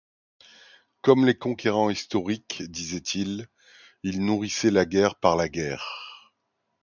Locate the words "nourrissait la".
4.25-4.85